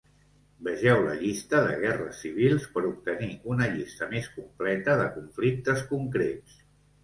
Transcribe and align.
Vegeu 0.67 1.01
la 1.07 1.17
llista 1.19 1.59
de 1.67 1.75
guerres 1.83 2.23
civils 2.25 2.67
per 2.77 2.83
obtenir 2.93 3.31
una 3.53 3.69
llista 3.77 4.11
més 4.17 4.33
completa 4.41 4.99
de 5.05 5.07
conflictes 5.23 5.89
concrets. 5.95 6.61